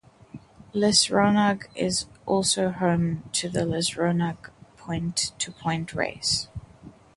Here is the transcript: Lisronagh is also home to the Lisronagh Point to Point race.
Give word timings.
Lisronagh 0.73 1.65
is 1.75 2.07
also 2.25 2.71
home 2.71 3.29
to 3.33 3.47
the 3.49 3.59
Lisronagh 3.67 4.49
Point 4.75 5.15
to 5.37 5.51
Point 5.51 5.93
race. 5.93 6.47